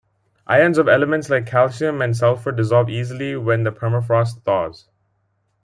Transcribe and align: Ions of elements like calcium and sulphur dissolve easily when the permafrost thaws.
Ions 0.47 0.79
of 0.79 0.87
elements 0.87 1.29
like 1.29 1.45
calcium 1.45 2.01
and 2.01 2.17
sulphur 2.17 2.51
dissolve 2.51 2.89
easily 2.89 3.35
when 3.35 3.61
the 3.65 3.71
permafrost 3.71 4.41
thaws. 4.41 4.89